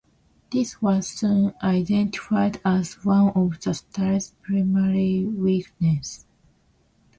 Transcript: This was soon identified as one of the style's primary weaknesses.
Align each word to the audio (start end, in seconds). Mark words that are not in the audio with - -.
This 0.51 0.81
was 0.81 1.07
soon 1.07 1.53
identified 1.61 2.59
as 2.65 3.05
one 3.05 3.29
of 3.35 3.61
the 3.61 3.75
style's 3.75 4.31
primary 4.41 5.25
weaknesses. 5.25 6.25